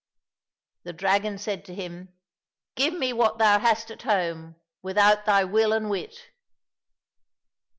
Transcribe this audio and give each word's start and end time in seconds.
—The 0.83 0.93
dragon 0.93 1.37
said 1.37 1.63
to 1.65 1.75
him,'' 1.75 2.11
Give 2.75 2.95
me 2.95 3.13
what 3.13 3.37
thou 3.37 3.59
hast 3.59 3.91
at 3.91 4.01
home 4.01 4.55
without 4.81 5.25
thy 5.27 5.43
will 5.43 5.73
and 5.73 5.91
wit 5.91 6.17